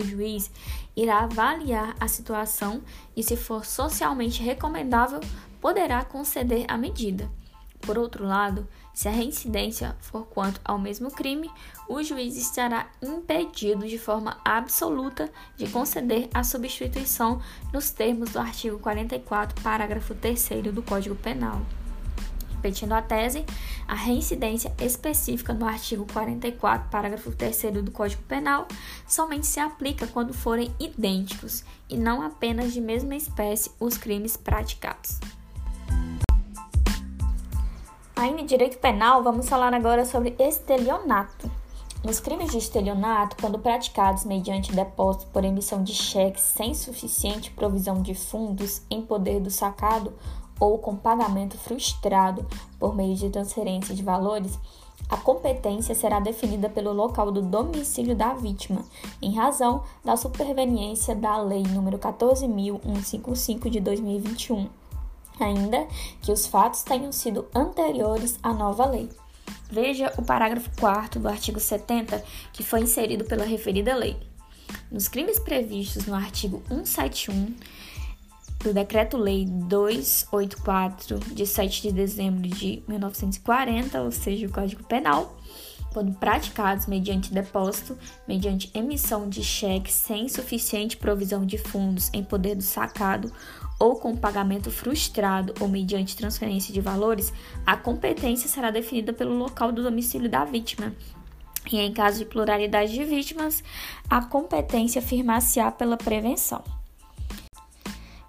[0.00, 0.50] O juiz
[0.96, 2.82] irá avaliar a situação
[3.16, 5.20] e, se for socialmente recomendável,
[5.60, 7.28] poderá conceder a medida.
[7.80, 11.50] Por outro lado, se a reincidência for quanto ao mesmo crime,
[11.88, 17.40] o juiz estará impedido de forma absoluta de conceder a substituição
[17.72, 21.62] nos termos do artigo 44, parágrafo 3 do Código Penal.
[22.58, 23.46] Repetindo a tese,
[23.86, 28.66] a reincidência específica no artigo 44, parágrafo 3 do Código Penal,
[29.06, 35.20] somente se aplica quando forem idênticos e não apenas de mesma espécie os crimes praticados.
[38.16, 41.48] Ainda em direito penal, vamos falar agora sobre estelionato.
[42.04, 48.02] Nos crimes de estelionato, quando praticados mediante depósito por emissão de cheques sem suficiente provisão
[48.02, 50.12] de fundos em poder do sacado
[50.60, 52.46] ou com pagamento frustrado
[52.78, 54.58] por meio de transferência de valores,
[55.08, 58.84] a competência será definida pelo local do domicílio da vítima,
[59.22, 64.68] em razão da superveniência da Lei nº 14.155 de 2021,
[65.40, 65.86] ainda
[66.20, 69.08] que os fatos tenham sido anteriores à nova lei.
[69.70, 74.16] Veja o parágrafo 4 do artigo 70, que foi inserido pela referida lei.
[74.90, 77.54] Nos crimes previstos no artigo 171,
[78.58, 85.36] do Decreto-Lei 284, de 7 de dezembro de 1940, ou seja, o Código Penal,
[85.92, 92.56] quando praticados mediante depósito, mediante emissão de cheques sem suficiente provisão de fundos em poder
[92.56, 93.32] do sacado
[93.78, 97.32] ou com pagamento frustrado ou mediante transferência de valores,
[97.64, 100.92] a competência será definida pelo local do domicílio da vítima.
[101.70, 103.62] E em caso de pluralidade de vítimas,
[104.08, 106.77] a competência firmar-se-á pela prevenção.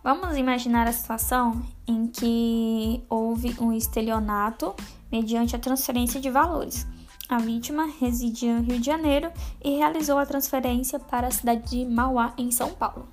[0.02, 4.74] Vamos imaginar a situação em que houve um estelionato
[5.12, 6.88] mediante a transferência de valores.
[7.28, 9.30] A vítima residia no Rio de Janeiro
[9.62, 13.10] e realizou a transferência para a cidade de Mauá, em São Paulo.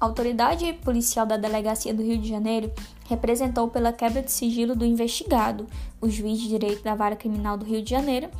[0.00, 2.72] A autoridade policial da Delegacia do Rio de Janeiro
[3.06, 5.66] representou pela quebra de sigilo do investigado.
[6.00, 8.30] O juiz de direito da Vara Criminal do Rio de Janeiro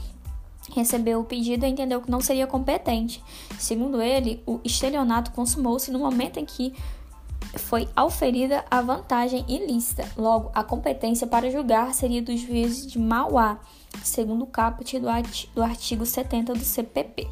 [0.73, 3.23] recebeu o pedido e entendeu que não seria competente.
[3.59, 6.73] Segundo ele, o estelionato consumou-se no momento em que
[7.57, 10.09] foi auferida a vantagem ilícita.
[10.17, 13.59] Logo, a competência para julgar seria dos juízes de Mauá,
[14.03, 17.29] segundo o caput do artigo 70 do CPP.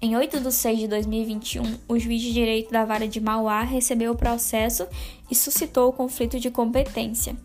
[0.00, 4.12] Em 8 de 6 de 2021, o juiz de direito da vara de Mauá recebeu
[4.12, 4.84] o processo
[5.30, 7.36] e suscitou o conflito de competência.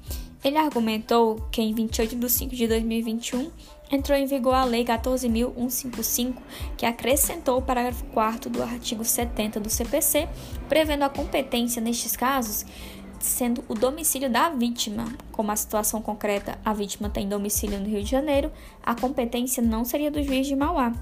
[0.43, 3.51] Ele argumentou que em 28 de 5 de 2021
[3.91, 6.35] entrou em vigor a Lei 14.155,
[6.75, 10.27] que acrescentou o parágrafo 4 do artigo 70 do CPC,
[10.67, 12.65] prevendo a competência nestes casos
[13.19, 15.05] sendo o domicílio da vítima.
[15.31, 18.51] Como a situação concreta, a vítima tem domicílio no Rio de Janeiro,
[18.83, 20.93] a competência não seria do juiz de Mauá.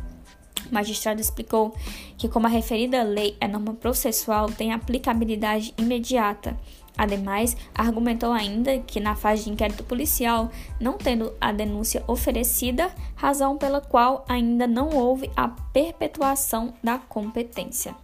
[0.70, 1.76] O magistrado explicou
[2.18, 6.58] que, como a referida lei é norma processual, tem aplicabilidade imediata
[6.98, 13.58] Ademais, argumentou ainda que, na fase de inquérito policial, não tendo a denúncia oferecida, razão
[13.58, 17.96] pela qual ainda não houve a perpetuação da competência.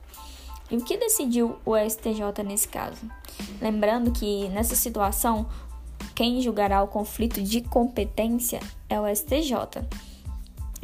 [0.70, 3.02] E o que decidiu o STJ nesse caso?
[3.62, 5.46] Lembrando que, nessa situação,
[6.14, 9.56] quem julgará o conflito de competência é o STJ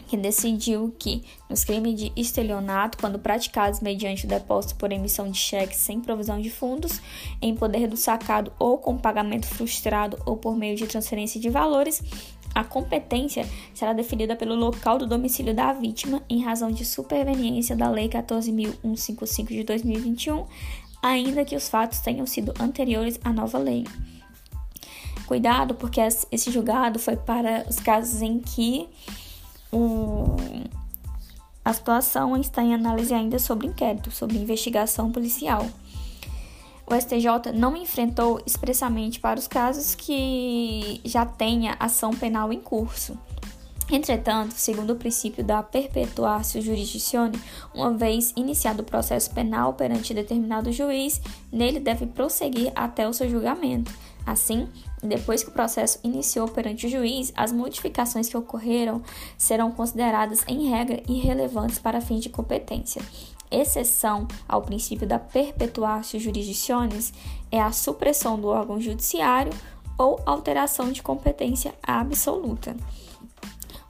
[0.08, 5.38] que decidiu que, nos crimes de estelionato, quando praticados mediante o depósito por emissão de
[5.38, 7.02] cheques sem provisão de fundos,
[7.42, 12.02] em poder do sacado ou com pagamento frustrado ou por meio de transferência de valores,
[12.56, 17.90] a competência será definida pelo local do domicílio da vítima em razão de superveniência da
[17.90, 20.46] Lei 14.155 de 2021,
[21.04, 23.86] ainda que os fatos tenham sido anteriores à nova lei.
[25.28, 26.00] Cuidado, porque
[26.32, 28.88] esse julgado foi para os casos em que
[29.72, 30.36] um,
[31.64, 35.68] a situação está em análise ainda sobre inquérito, sobre investigação policial.
[36.90, 43.18] O STJ não enfrentou expressamente para os casos que já tenha ação penal em curso.
[43.90, 47.38] Entretanto, segundo o princípio da perpetuatio jurisdictione,
[47.74, 53.30] uma vez iniciado o processo penal perante determinado juiz, nele deve prosseguir até o seu
[53.30, 53.92] julgamento.
[54.26, 54.70] Assim,
[55.02, 59.02] depois que o processo iniciou perante o juiz, as modificações que ocorreram
[59.38, 63.02] serão consideradas, em regra, irrelevantes para fins de competência.
[63.50, 67.14] Exceção ao princípio da perpetuatio jurisdictionis
[67.52, 69.54] é a supressão do órgão judiciário
[69.98, 72.76] ou alteração de competência absoluta.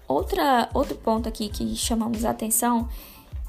[0.07, 2.87] Outra, outro ponto aqui que chamamos a atenção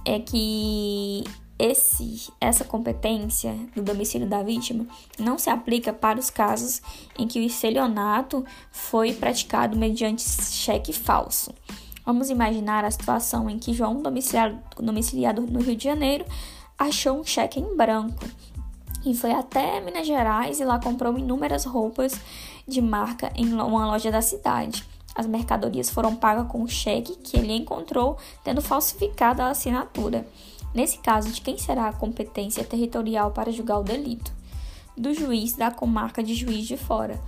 [0.04, 1.24] é que
[1.58, 4.86] esse, essa competência do domicílio da vítima
[5.18, 6.80] não se aplica para os casos
[7.18, 11.52] em que o estelionato foi praticado mediante cheque falso.
[12.06, 16.24] Vamos imaginar a situação em que João, domiciliado, domiciliado no Rio de Janeiro,
[16.78, 18.24] achou um cheque em branco
[19.04, 22.18] e foi até Minas Gerais e lá comprou inúmeras roupas
[22.66, 24.84] de marca em uma loja da cidade.
[25.14, 30.26] As mercadorias foram pagas com o cheque que ele encontrou, tendo falsificado a assinatura.
[30.74, 34.32] Nesse caso, de quem será a competência territorial para julgar o delito?
[34.96, 37.20] Do juiz da comarca de Juiz de Fora,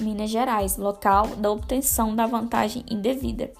[0.00, 3.52] Minas Gerais, local da obtenção da vantagem indevida.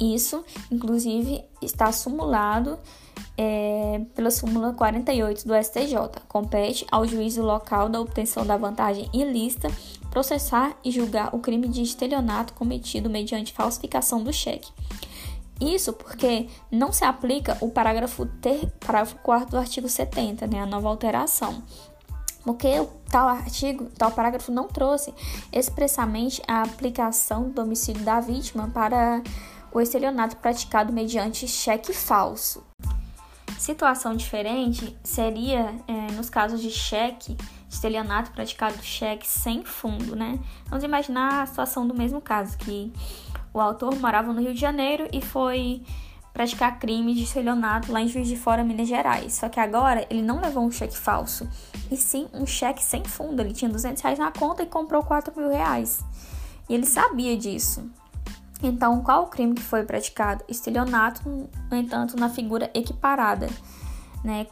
[0.00, 2.78] Isso, inclusive, está sumulado
[3.36, 6.22] é, pela súmula 48 do STJ.
[6.28, 9.68] Compete ao juízo local da obtenção da vantagem ilícita
[10.10, 14.70] processar e julgar o crime de estelionato cometido mediante falsificação do cheque.
[15.60, 20.66] Isso porque não se aplica o parágrafo, ter, parágrafo 4 do artigo 70, né, a
[20.66, 21.62] nova alteração.
[22.42, 25.14] Porque tal artigo, tal parágrafo não trouxe
[25.52, 29.22] expressamente a aplicação do domicílio da vítima para
[29.72, 32.62] o estelionato praticado mediante cheque falso.
[33.58, 37.36] Situação diferente seria é, nos casos de cheque,
[37.68, 40.38] estelionato praticado cheque sem fundo, né?
[40.66, 42.92] Vamos imaginar a situação do mesmo caso, que
[43.54, 45.80] o autor morava no Rio de Janeiro e foi
[46.32, 49.34] praticar crime de estelionato lá em Juiz de Fora, Minas Gerais.
[49.34, 51.48] Só que agora ele não levou um cheque falso,
[51.88, 53.40] e sim um cheque sem fundo.
[53.40, 56.04] Ele tinha 200 reais na conta e comprou 4 mil reais.
[56.68, 57.88] E ele sabia disso.
[58.60, 60.42] Então, qual o crime que foi praticado?
[60.48, 63.48] Estelionato, no entanto, na figura equiparada,
[64.24, 64.48] né,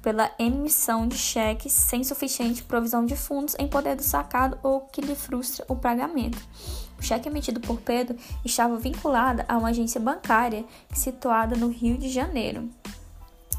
[0.00, 5.00] pela emissão de cheques sem suficiente provisão de fundos em poder do sacado ou que
[5.00, 6.38] lhe frustra o pagamento.
[6.98, 12.08] O cheque emitido por Pedro estava vinculado a uma agência bancária situada no Rio de
[12.08, 12.68] Janeiro.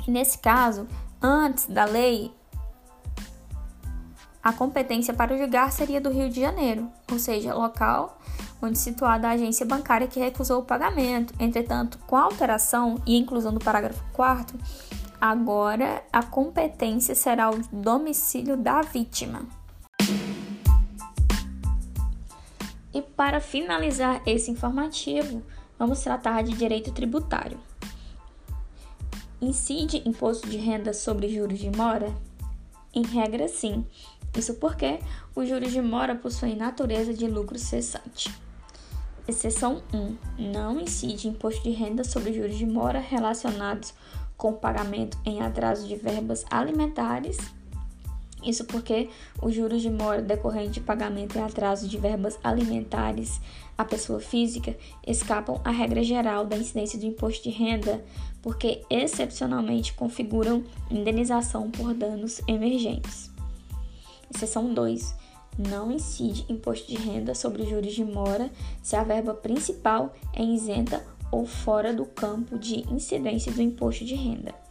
[0.08, 0.88] E nesse caso,
[1.22, 2.32] antes da lei,
[4.42, 8.18] a competência para julgar seria do Rio de Janeiro, ou seja, local
[8.62, 11.34] onde situada a agência bancária que recusou o pagamento.
[11.40, 14.58] Entretanto, com a alteração e inclusão do parágrafo 4
[15.20, 19.48] agora a competência será o domicílio da vítima.
[22.94, 25.44] E para finalizar esse informativo,
[25.78, 27.60] vamos tratar de direito tributário.
[29.42, 32.12] Incide imposto de renda sobre juros de mora?
[32.94, 33.86] Em regra, sim.
[34.36, 35.00] Isso porque
[35.36, 38.34] os juros de mora possuem natureza de lucro cessante.
[39.28, 40.52] Exceção 1.
[40.52, 43.94] Não incide imposto de renda sobre juros de mora relacionados
[44.38, 47.38] com pagamento em atraso de verbas alimentares.
[48.44, 49.10] Isso porque
[49.42, 53.42] os juros de mora decorrente de pagamento em atraso de verbas alimentares
[53.78, 54.76] à pessoa física
[55.06, 58.04] escapam à regra geral da incidência do imposto de renda,
[58.42, 63.32] porque excepcionalmente configuram indenização por danos emergentes.
[64.34, 65.16] Exceção 2
[65.58, 68.52] não incide imposto de renda sobre juros de mora
[68.84, 74.14] se a verba principal é isenta ou fora do campo de incidência do imposto de
[74.14, 74.67] renda.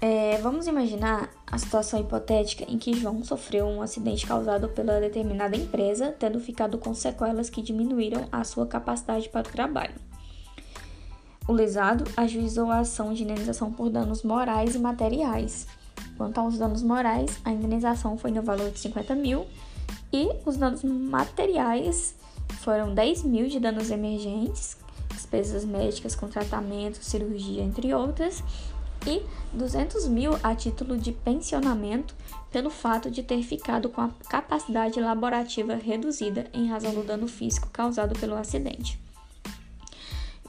[0.00, 5.56] É, vamos imaginar a situação hipotética em que João sofreu um acidente causado pela determinada
[5.56, 9.94] empresa, tendo ficado com sequelas que diminuíram a sua capacidade para o trabalho.
[11.46, 15.66] O lesado ajuizou a ação de indenização por danos morais e materiais
[16.20, 19.46] Quanto aos danos morais, a indenização foi no valor de 50 mil
[20.12, 22.14] e os danos materiais
[22.60, 24.76] foram 10 mil de danos emergentes,
[25.14, 28.44] despesas médicas com tratamento, cirurgia, entre outras,
[29.06, 29.22] e
[29.52, 32.14] 200 mil a título de pensionamento
[32.50, 37.68] pelo fato de ter ficado com a capacidade laborativa reduzida em razão do dano físico
[37.72, 39.00] causado pelo acidente.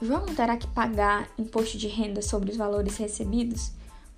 [0.00, 3.72] João terá que pagar imposto de renda sobre os valores recebidos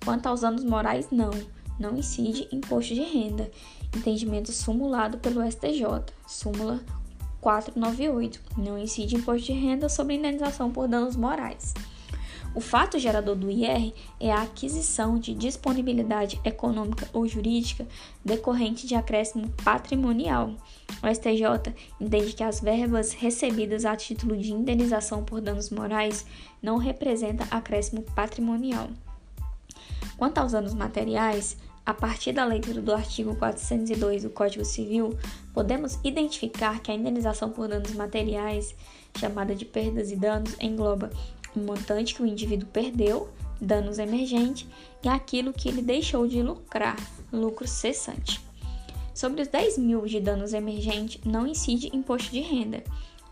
[0.05, 1.31] Quanto aos danos morais, não.
[1.79, 3.49] Não incide imposto de renda.
[3.95, 6.13] Entendimento sumulado pelo STJ.
[6.27, 6.79] Súmula
[7.41, 8.39] 498.
[8.55, 11.73] Não incide imposto de renda sobre indenização por danos morais.
[12.55, 17.85] O fato gerador do IR é a aquisição de disponibilidade econômica ou jurídica
[18.23, 20.53] decorrente de acréscimo patrimonial.
[21.03, 26.25] O STJ entende que as verbas recebidas a título de indenização por danos morais
[26.63, 28.87] não representam acréscimo patrimonial.
[30.17, 35.15] Quanto aos danos materiais, a partir da leitura do artigo 402 do Código Civil,
[35.53, 38.73] podemos identificar que a indenização por danos materiais,
[39.19, 41.11] chamada de perdas e danos, engloba
[41.55, 43.29] o montante que o indivíduo perdeu,
[43.59, 44.67] danos emergentes,
[45.03, 46.97] e aquilo que ele deixou de lucrar,
[47.31, 48.41] lucro cessante.
[49.13, 52.83] Sobre os 10 mil de danos emergentes, não incide imposto de renda.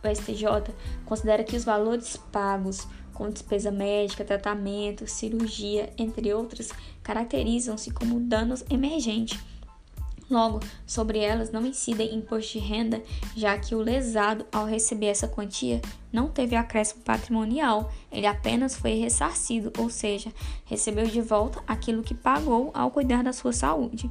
[0.04, 0.74] O STJ
[1.06, 6.72] considera que os valores pagos com despesa médica, tratamento, cirurgia, entre outras,
[7.04, 9.40] caracterizam-se como danos emergentes
[10.30, 13.04] Logo, sobre elas não incidem imposto de renda,
[13.36, 18.94] já que o lesado, ao receber essa quantia, não teve acréscimo patrimonial, ele apenas foi
[18.96, 20.32] ressarcido, ou seja,
[20.66, 24.10] recebeu de volta aquilo que pagou ao cuidar da sua saúde.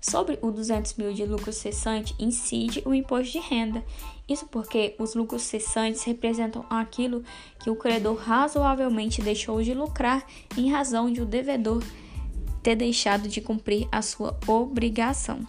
[0.00, 3.82] Sobre o 200 mil de lucro cessante, incide o imposto de renda.
[4.28, 7.24] Isso porque os lucros cessantes representam aquilo
[7.58, 10.26] que o credor razoavelmente deixou de lucrar
[10.58, 11.82] em razão de o devedor
[12.64, 15.46] ter deixado de cumprir a sua obrigação.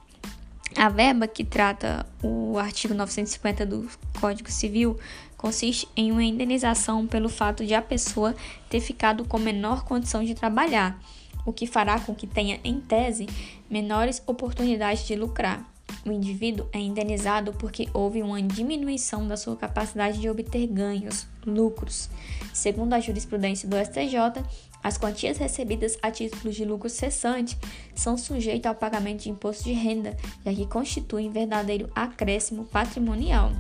[0.76, 3.90] A verba que trata o artigo 950 do
[4.20, 5.00] Código Civil
[5.38, 8.36] consiste em uma indenização pelo fato de a pessoa
[8.70, 11.02] ter ficado com menor condição de trabalhar,
[11.46, 13.28] o que fará com que tenha, em tese,
[13.70, 15.75] menores oportunidades de lucrar.
[16.06, 22.10] O indivíduo é indenizado porque houve uma diminuição da sua capacidade de obter ganhos, lucros.
[22.54, 24.44] Segundo a jurisprudência do STJ,
[24.84, 27.58] as quantias recebidas a título de lucro cessante
[27.96, 30.16] são sujeitas ao pagamento de imposto de renda,
[30.46, 33.52] já que constituem verdadeiro acréscimo patrimonial.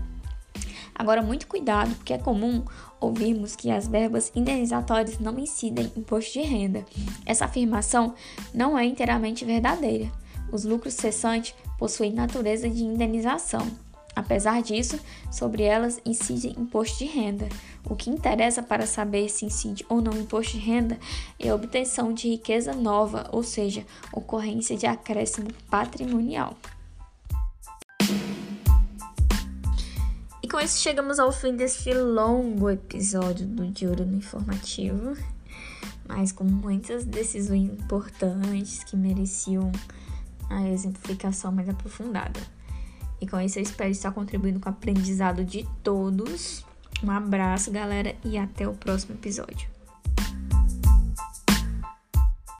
[0.93, 2.63] Agora, muito cuidado, porque é comum
[3.01, 6.86] ouvirmos que as verbas indenizatórias não incidem imposto de renda.
[7.26, 8.13] Essa afirmação
[8.53, 10.11] não é inteiramente verdadeira.
[10.51, 13.65] Os lucros cessantes possuem natureza de indenização.
[14.15, 14.97] Apesar disso,
[15.30, 17.49] sobre elas incide imposto de renda.
[17.84, 20.97] O que interessa para saber se incide ou não imposto de renda
[21.38, 26.55] é a obtenção de riqueza nova, ou seja, ocorrência de acréscimo patrimonial.
[30.41, 35.17] E com isso chegamos ao fim deste longo episódio do Diurno Informativo,
[36.07, 39.71] mas com muitas decisões importantes que mereciam
[40.50, 42.39] a exemplificação mais aprofundada.
[43.20, 46.66] E com isso eu espero estar contribuindo com o aprendizado de todos.
[47.04, 49.74] Um abraço, galera, e até o próximo episódio.